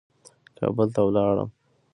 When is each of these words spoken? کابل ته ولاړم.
کابل 0.57 0.87
ته 0.95 1.01
ولاړم. 1.05 1.49